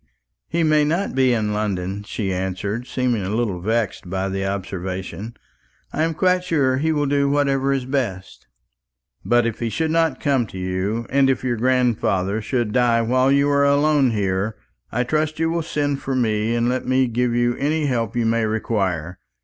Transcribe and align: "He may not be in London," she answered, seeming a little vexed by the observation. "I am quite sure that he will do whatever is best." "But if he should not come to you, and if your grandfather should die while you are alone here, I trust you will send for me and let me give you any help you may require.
"He 0.49 0.63
may 0.63 0.83
not 0.83 1.13
be 1.13 1.31
in 1.31 1.53
London," 1.53 2.01
she 2.01 2.33
answered, 2.33 2.87
seeming 2.87 3.21
a 3.23 3.29
little 3.35 3.59
vexed 3.61 4.09
by 4.09 4.29
the 4.29 4.43
observation. 4.47 5.37
"I 5.93 6.01
am 6.01 6.15
quite 6.15 6.43
sure 6.43 6.75
that 6.77 6.81
he 6.81 6.91
will 6.91 7.05
do 7.05 7.29
whatever 7.29 7.71
is 7.71 7.85
best." 7.85 8.47
"But 9.23 9.45
if 9.45 9.59
he 9.59 9.69
should 9.69 9.91
not 9.91 10.19
come 10.19 10.47
to 10.47 10.57
you, 10.57 11.05
and 11.11 11.29
if 11.29 11.43
your 11.43 11.55
grandfather 11.57 12.41
should 12.41 12.71
die 12.73 13.03
while 13.03 13.31
you 13.31 13.47
are 13.51 13.63
alone 13.63 14.09
here, 14.09 14.55
I 14.91 15.03
trust 15.03 15.37
you 15.37 15.51
will 15.51 15.61
send 15.61 16.01
for 16.01 16.15
me 16.15 16.55
and 16.55 16.67
let 16.67 16.87
me 16.87 17.05
give 17.05 17.35
you 17.35 17.55
any 17.57 17.85
help 17.85 18.15
you 18.15 18.25
may 18.25 18.47
require. 18.47 19.19